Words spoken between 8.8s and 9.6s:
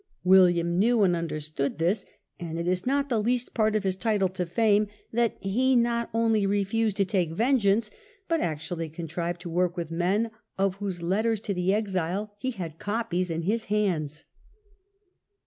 contrived to